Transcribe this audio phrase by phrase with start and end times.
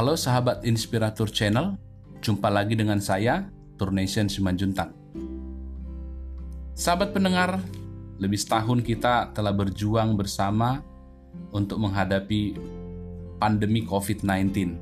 [0.00, 1.76] Halo sahabat Inspiratur Channel,
[2.24, 4.88] jumpa lagi dengan saya, Turnation Simanjuntak.
[6.72, 7.60] Sahabat pendengar,
[8.16, 10.80] lebih setahun kita telah berjuang bersama
[11.52, 12.56] untuk menghadapi
[13.36, 14.80] pandemi COVID-19.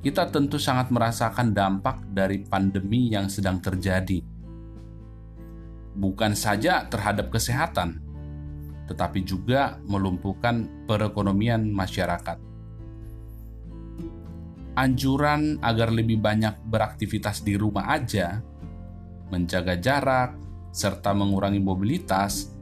[0.00, 4.24] Kita tentu sangat merasakan dampak dari pandemi yang sedang terjadi.
[5.92, 8.00] Bukan saja terhadap kesehatan,
[8.88, 12.55] tetapi juga melumpuhkan perekonomian masyarakat
[14.76, 18.44] anjuran agar lebih banyak beraktivitas di rumah aja,
[19.32, 20.36] menjaga jarak,
[20.70, 22.52] serta mengurangi mobilitas,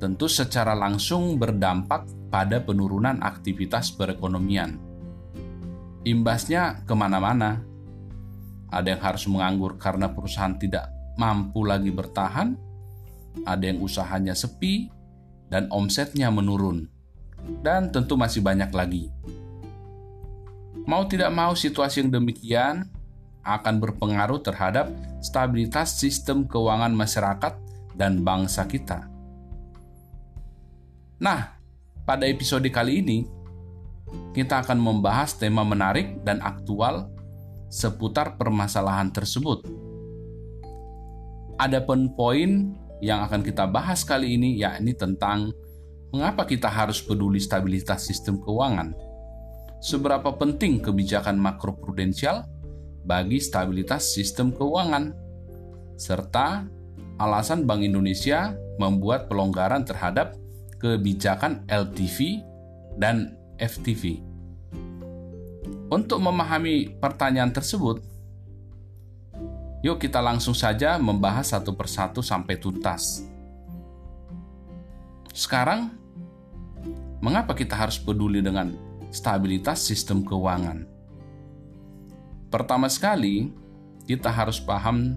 [0.00, 4.80] tentu secara langsung berdampak pada penurunan aktivitas perekonomian.
[6.08, 7.60] Imbasnya ke mana-mana.
[8.68, 12.52] Ada yang harus menganggur karena perusahaan tidak mampu lagi bertahan,
[13.48, 14.92] ada yang usahanya sepi,
[15.48, 16.88] dan omsetnya menurun.
[17.64, 19.08] Dan tentu masih banyak lagi.
[20.88, 22.88] Mau tidak mau situasi yang demikian
[23.44, 24.88] akan berpengaruh terhadap
[25.20, 27.60] stabilitas sistem keuangan masyarakat
[27.92, 29.04] dan bangsa kita.
[31.20, 31.60] Nah,
[32.08, 33.18] pada episode kali ini
[34.32, 37.12] kita akan membahas tema menarik dan aktual
[37.68, 39.68] seputar permasalahan tersebut.
[41.60, 42.72] Ada pun poin
[43.04, 45.52] yang akan kita bahas kali ini yakni tentang
[46.16, 49.07] mengapa kita harus peduli stabilitas sistem keuangan
[49.78, 52.46] seberapa penting kebijakan makroprudensial
[53.06, 55.14] bagi stabilitas sistem keuangan,
[55.96, 56.66] serta
[57.18, 60.38] alasan Bank Indonesia membuat pelonggaran terhadap
[60.78, 62.44] kebijakan LTV
[62.98, 64.22] dan FTV.
[65.88, 68.04] Untuk memahami pertanyaan tersebut,
[69.80, 73.24] yuk kita langsung saja membahas satu persatu sampai tuntas.
[75.32, 75.90] Sekarang,
[77.24, 80.84] mengapa kita harus peduli dengan stabilitas sistem keuangan.
[82.48, 83.52] Pertama sekali,
[84.08, 85.16] kita harus paham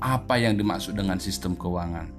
[0.00, 2.12] apa yang dimaksud dengan sistem keuangan.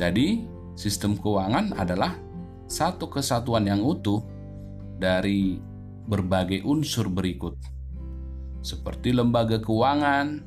[0.00, 2.16] Jadi, sistem keuangan adalah
[2.64, 4.24] satu kesatuan yang utuh
[4.96, 5.60] dari
[6.08, 7.60] berbagai unsur berikut,
[8.64, 10.40] seperti lembaga keuangan,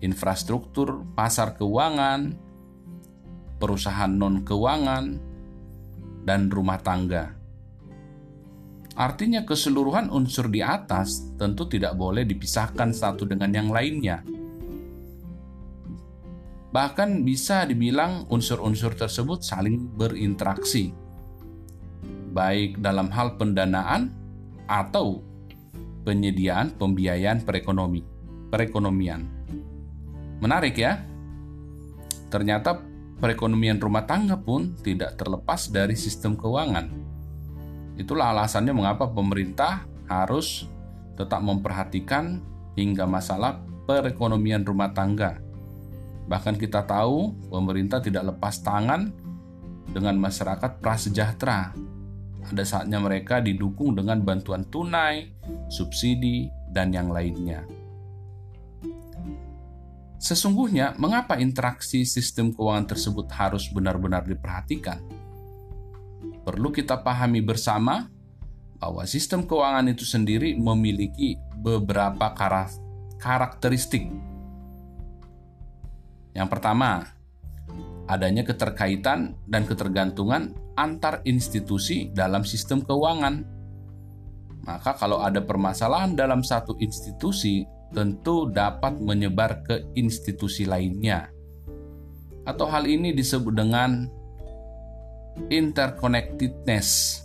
[0.00, 2.38] infrastruktur pasar keuangan,
[3.58, 5.29] perusahaan non-keuangan,
[6.30, 7.34] dan rumah tangga.
[8.94, 14.22] Artinya keseluruhan unsur di atas tentu tidak boleh dipisahkan satu dengan yang lainnya.
[16.70, 20.94] Bahkan bisa dibilang unsur-unsur tersebut saling berinteraksi,
[22.30, 24.14] baik dalam hal pendanaan
[24.70, 25.18] atau
[26.06, 28.06] penyediaan pembiayaan perekonomi,
[28.54, 29.26] perekonomian.
[30.38, 31.02] Menarik ya?
[32.30, 32.89] Ternyata
[33.20, 36.88] perekonomian rumah tangga pun tidak terlepas dari sistem keuangan.
[38.00, 40.64] Itulah alasannya mengapa pemerintah harus
[41.20, 42.40] tetap memperhatikan
[42.74, 45.36] hingga masalah perekonomian rumah tangga.
[46.24, 49.12] Bahkan kita tahu pemerintah tidak lepas tangan
[49.92, 51.76] dengan masyarakat prasejahtera.
[52.48, 55.28] Ada saatnya mereka didukung dengan bantuan tunai,
[55.68, 57.79] subsidi, dan yang lainnya.
[60.20, 65.00] Sesungguhnya, mengapa interaksi sistem keuangan tersebut harus benar-benar diperhatikan?
[66.44, 68.04] Perlu kita pahami bersama
[68.76, 72.36] bahwa sistem keuangan itu sendiri memiliki beberapa
[73.16, 74.12] karakteristik.
[76.36, 77.16] Yang pertama,
[78.04, 83.40] adanya keterkaitan dan ketergantungan antar institusi dalam sistem keuangan.
[84.68, 91.30] Maka, kalau ada permasalahan dalam satu institusi, tentu dapat menyebar ke institusi lainnya.
[92.46, 94.06] Atau hal ini disebut dengan
[95.50, 97.22] interconnectedness.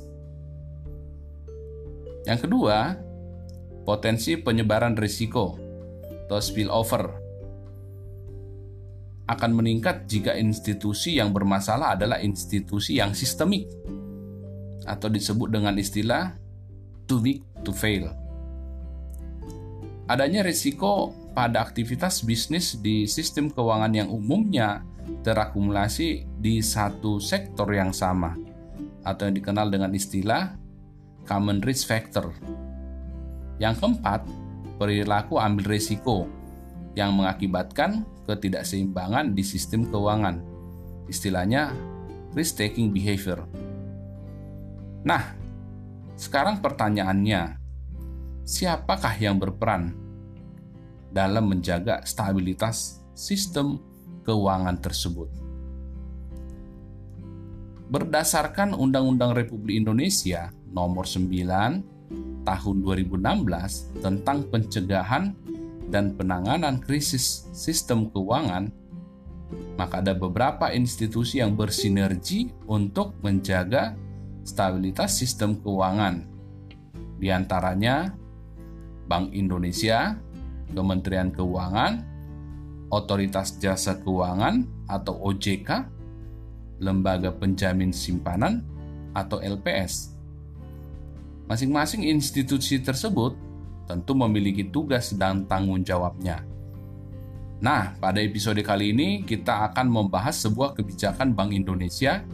[2.25, 2.97] Yang kedua,
[3.85, 5.57] potensi penyebaran risiko
[6.25, 7.05] atau spillover
[9.25, 13.69] akan meningkat jika institusi yang bermasalah adalah institusi yang sistemik
[14.85, 16.37] atau disebut dengan istilah
[17.09, 18.09] too big to fail
[20.05, 24.85] adanya risiko pada aktivitas bisnis di sistem keuangan yang umumnya
[25.25, 28.37] terakumulasi di satu sektor yang sama
[29.05, 30.57] atau yang dikenal dengan istilah
[31.25, 32.33] common risk factor.
[33.57, 34.21] Yang keempat,
[34.77, 36.29] perilaku ambil risiko
[36.93, 40.41] yang mengakibatkan ketidakseimbangan di sistem keuangan.
[41.05, 41.73] Istilahnya
[42.33, 43.45] risk taking behavior.
[45.05, 45.37] Nah,
[46.17, 47.64] sekarang pertanyaannya,
[48.45, 49.97] siapakah yang berperan
[51.09, 53.81] dalam menjaga stabilitas sistem
[54.21, 55.27] keuangan tersebut.
[57.85, 65.33] berdasarkan Undang-Undang Republik Indonesia Nomor 9 Tahun 2016 tentang pencegahan
[65.89, 68.69] dan penanganan krisis sistem keuangan,
[69.77, 73.97] maka ada beberapa institusi yang bersinergi untuk menjaga
[74.45, 76.25] stabilitas sistem keuangan.
[77.17, 78.13] Di antaranya
[79.05, 80.17] Bank Indonesia,
[80.73, 82.01] Kementerian Keuangan,
[82.89, 85.69] Otoritas Jasa Keuangan atau OJK,
[86.81, 88.61] Lembaga Penjamin Simpanan
[89.15, 90.11] atau LPS.
[91.45, 93.37] Masing-masing institusi tersebut
[93.85, 96.41] tentu memiliki tugas dan tanggung jawabnya.
[97.61, 102.25] Nah, pada episode kali ini kita akan membahas sebuah kebijakan Bank Indonesia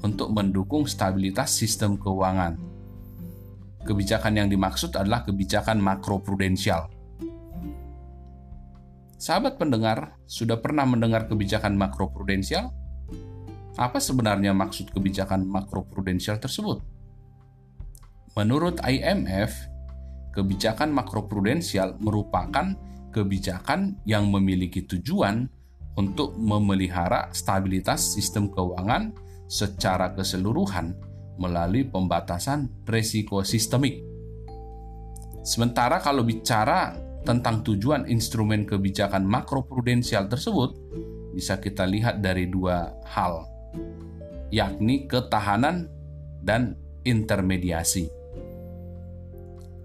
[0.00, 2.71] untuk mendukung stabilitas sistem keuangan.
[3.82, 6.86] Kebijakan yang dimaksud adalah kebijakan makroprudensial.
[9.18, 12.70] Sahabat pendengar, sudah pernah mendengar kebijakan makroprudensial?
[13.78, 16.82] Apa sebenarnya maksud kebijakan makroprudensial tersebut?
[18.38, 19.66] Menurut IMF,
[20.34, 22.74] kebijakan makroprudensial merupakan
[23.12, 25.46] kebijakan yang memiliki tujuan
[25.94, 29.12] untuk memelihara stabilitas sistem keuangan
[29.46, 30.96] secara keseluruhan
[31.40, 34.02] melalui pembatasan risiko sistemik.
[35.42, 40.74] Sementara kalau bicara tentang tujuan instrumen kebijakan makroprudensial tersebut,
[41.34, 43.46] bisa kita lihat dari dua hal,
[44.52, 45.88] yakni ketahanan
[46.42, 48.10] dan intermediasi.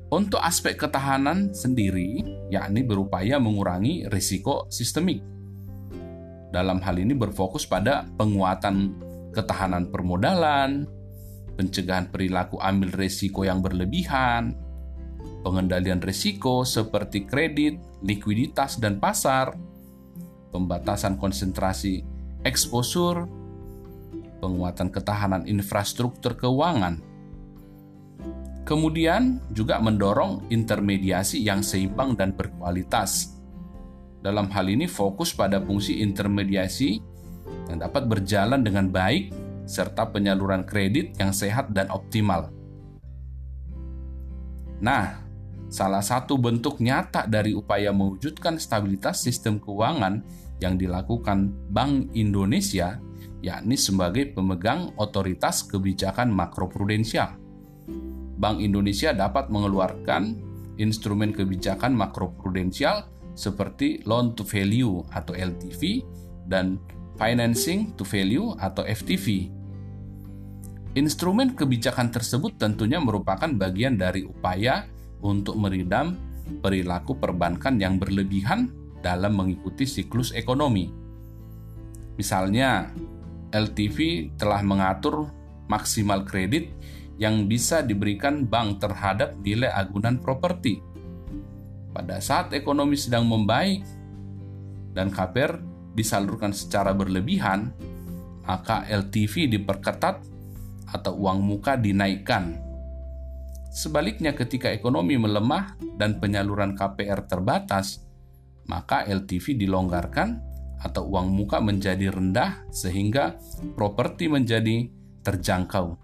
[0.07, 5.19] Untuk aspek ketahanan sendiri, yakni berupaya mengurangi risiko sistemik.
[6.47, 8.95] Dalam hal ini berfokus pada penguatan
[9.35, 10.87] ketahanan permodalan,
[11.57, 14.53] pencegahan perilaku ambil risiko yang berlebihan,
[15.41, 19.57] pengendalian risiko seperti kredit, likuiditas, dan pasar,
[20.53, 22.05] pembatasan konsentrasi
[22.45, 23.25] eksposur,
[24.39, 27.01] penguatan ketahanan infrastruktur keuangan,
[28.67, 33.39] Kemudian juga mendorong intermediasi yang seimbang dan berkualitas.
[34.19, 36.99] Dalam hal ini fokus pada fungsi intermediasi
[37.71, 39.31] yang dapat berjalan dengan baik
[39.67, 42.49] serta penyaluran kredit yang sehat dan optimal.
[44.79, 45.19] Nah,
[45.67, 50.23] salah satu bentuk nyata dari upaya mewujudkan stabilitas sistem keuangan
[50.63, 52.97] yang dilakukan Bank Indonesia
[53.41, 57.37] yakni sebagai pemegang otoritas kebijakan makroprudensial.
[58.37, 60.37] Bank Indonesia dapat mengeluarkan
[60.77, 66.01] instrumen kebijakan makroprudensial seperti loan to value atau LTV
[66.49, 66.81] dan
[67.17, 69.56] financing to value atau FTV.
[70.95, 74.87] Instrumen kebijakan tersebut tentunya merupakan bagian dari upaya
[75.19, 76.15] untuk meredam
[76.63, 78.71] perilaku perbankan yang berlebihan
[79.03, 80.89] dalam mengikuti siklus ekonomi.
[82.17, 82.89] Misalnya,
[83.53, 85.29] LTV telah mengatur
[85.69, 86.71] maksimal kredit
[87.17, 90.81] yang bisa diberikan bank terhadap nilai agunan properti.
[91.93, 93.81] Pada saat ekonomi sedang membaik
[94.93, 95.57] dan KPR
[95.97, 97.73] disalurkan secara berlebihan,
[98.45, 100.21] maka LTV diperketat
[100.91, 102.57] atau uang muka dinaikkan.
[103.67, 108.07] Sebaliknya ketika ekonomi melemah dan penyaluran KPR terbatas,
[108.65, 110.41] maka LTV dilonggarkan
[110.81, 113.37] atau uang muka menjadi rendah sehingga
[113.75, 114.89] properti menjadi
[115.25, 115.97] terjangkau.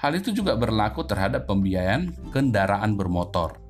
[0.00, 3.60] Hal itu juga berlaku terhadap pembiayaan kendaraan bermotor.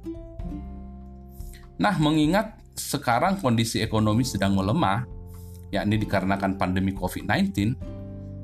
[1.81, 5.09] Nah, mengingat sekarang kondisi ekonomi sedang melemah,
[5.75, 7.75] yakni dikarenakan pandemi COVID-19,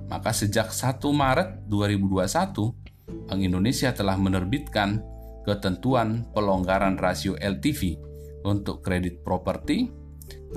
[0.07, 5.03] maka sejak 1 Maret 2021, Bank Indonesia telah menerbitkan
[5.47, 7.99] ketentuan pelonggaran rasio LTV
[8.47, 9.91] untuk kredit properti,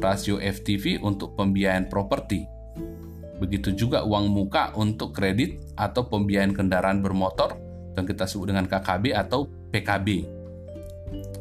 [0.02, 2.60] rasio FTV untuk pembiayaan properti,
[3.40, 7.56] Begitu juga uang muka untuk kredit atau pembiayaan kendaraan bermotor
[7.96, 10.28] yang kita sebut dengan KKB atau PKB.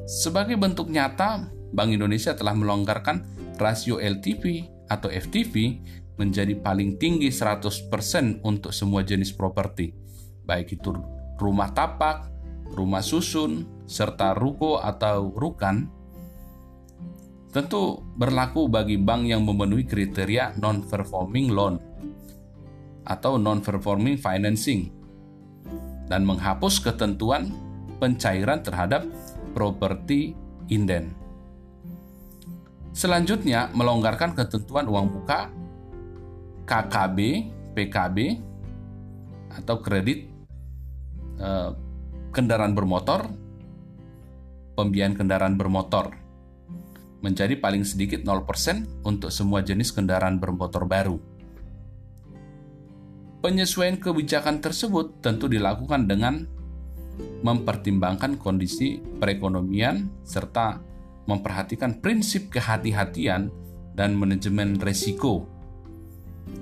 [0.06, 3.26] Sebagai bentuk nyata, Bank Indonesia telah melonggarkan
[3.58, 5.82] rasio LTV atau FTV
[6.18, 9.94] menjadi paling tinggi 100% untuk semua jenis properti,
[10.42, 10.92] baik itu
[11.38, 12.26] rumah tapak,
[12.75, 15.88] rumah susun, serta ruko atau rukan
[17.48, 21.80] tentu berlaku bagi bank yang memenuhi kriteria non-performing loan
[23.08, 24.92] atau non-performing financing
[26.12, 27.48] dan menghapus ketentuan
[27.96, 29.08] pencairan terhadap
[29.56, 30.37] properti
[30.68, 31.16] inden.
[32.92, 35.48] Selanjutnya, melonggarkan ketentuan uang buka
[36.68, 37.18] KKB,
[37.72, 38.16] PKB,
[39.56, 40.28] atau kredit
[41.40, 41.70] eh,
[42.30, 43.32] kendaraan bermotor,
[44.76, 46.12] pembiayaan kendaraan bermotor
[47.18, 51.18] menjadi paling sedikit 0% untuk semua jenis kendaraan bermotor baru.
[53.42, 56.46] Penyesuaian kebijakan tersebut tentu dilakukan dengan
[57.42, 60.78] mempertimbangkan kondisi perekonomian serta
[61.26, 63.50] memperhatikan prinsip kehati-hatian
[63.94, 65.57] dan manajemen resiko.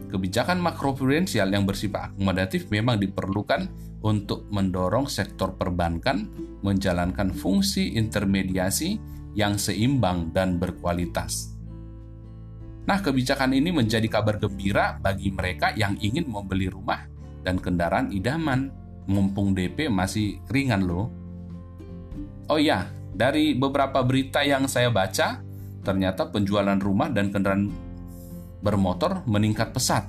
[0.07, 3.67] Kebijakan makroprudensial yang bersifat akomodatif memang diperlukan
[4.07, 6.31] untuk mendorong sektor perbankan
[6.63, 9.03] menjalankan fungsi intermediasi
[9.35, 11.53] yang seimbang dan berkualitas.
[12.87, 17.03] Nah, kebijakan ini menjadi kabar gembira bagi mereka yang ingin membeli rumah
[17.43, 18.71] dan kendaraan idaman,
[19.11, 21.11] mumpung DP masih ringan loh.
[22.47, 25.43] Oh ya, dari beberapa berita yang saya baca,
[25.83, 27.75] ternyata penjualan rumah dan kendaraan
[28.61, 30.07] bermotor meningkat pesat.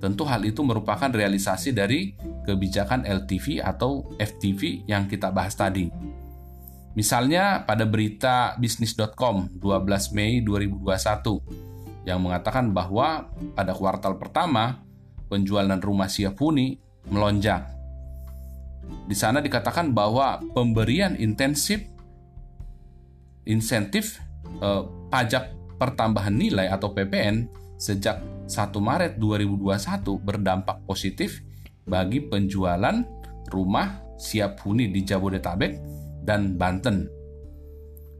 [0.00, 2.16] Tentu hal itu merupakan realisasi dari
[2.48, 5.92] kebijakan LTV atau FTV yang kita bahas tadi.
[6.96, 14.82] Misalnya pada berita bisnis.com 12 Mei 2021 yang mengatakan bahwa pada kuartal pertama
[15.28, 16.80] penjualan rumah siap huni
[17.12, 17.68] melonjak.
[19.06, 21.84] Di sana dikatakan bahwa pemberian intensif
[23.46, 24.18] insentif
[24.58, 27.48] eh, pajak pertambahan nilai atau PPN
[27.80, 31.40] sejak 1 Maret 2021 berdampak positif
[31.88, 33.00] bagi penjualan
[33.48, 35.80] rumah siap huni di Jabodetabek
[36.20, 37.08] dan Banten.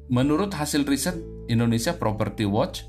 [0.08, 1.14] Menurut hasil riset
[1.52, 2.88] Indonesia Property Watch,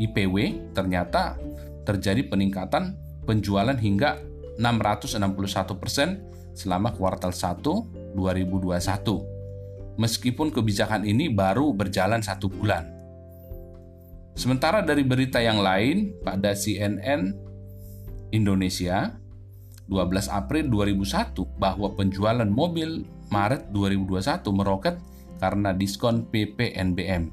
[0.00, 1.36] IPW ternyata
[1.84, 2.96] terjadi peningkatan
[3.28, 4.18] penjualan hingga
[4.58, 6.24] 661% persen
[6.56, 10.00] selama kuartal 1 2021.
[10.00, 12.95] Meskipun kebijakan ini baru berjalan satu bulan.
[14.36, 17.32] Sementara dari berita yang lain, pada CNN
[18.36, 19.16] Indonesia
[19.88, 25.00] 12 April 2001 bahwa penjualan mobil Maret 2021 meroket
[25.40, 27.32] karena diskon PPNBM.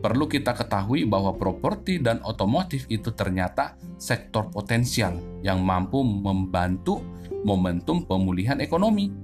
[0.03, 5.15] Perlu kita ketahui bahwa properti dan otomotif itu ternyata sektor potensial
[5.47, 6.99] yang mampu membantu
[7.47, 9.15] momentum pemulihan ekonomi.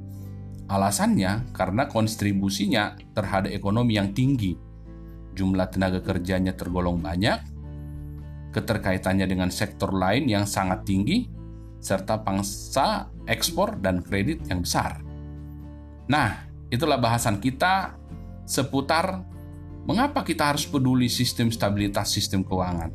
[0.70, 4.54] Alasannya karena kontribusinya terhadap ekonomi yang tinggi,
[5.34, 7.42] jumlah tenaga kerjanya tergolong banyak,
[8.54, 11.26] keterkaitannya dengan sektor lain yang sangat tinggi,
[11.82, 15.02] serta pangsa ekspor dan kredit yang besar.
[16.06, 17.98] Nah, itulah bahasan kita
[18.46, 19.26] seputar
[19.88, 22.92] mengapa kita harus peduli sistem stabilitas sistem keuangan.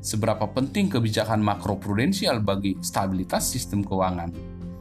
[0.00, 4.30] Seberapa penting kebijakan makroprudensial bagi stabilitas sistem keuangan,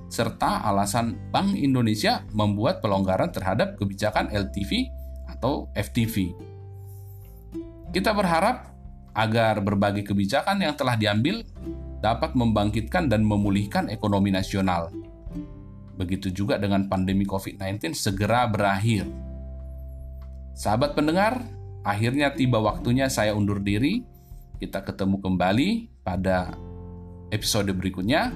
[0.07, 4.87] serta alasan Bank Indonesia membuat pelonggaran terhadap kebijakan LTV
[5.33, 6.31] atau FTV.
[7.89, 8.69] Kita berharap
[9.17, 11.41] agar berbagai kebijakan yang telah diambil
[11.99, 14.93] dapat membangkitkan dan memulihkan ekonomi nasional.
[15.99, 19.28] Begitu juga dengan pandemi COVID-19 segera berakhir.
[20.53, 21.41] Sahabat pendengar,
[21.81, 24.05] akhirnya tiba waktunya saya undur diri.
[24.59, 25.69] Kita ketemu kembali
[26.03, 26.51] pada
[27.31, 28.35] episode berikutnya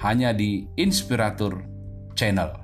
[0.00, 1.66] hanya di Inspiratur
[2.14, 2.63] Channel.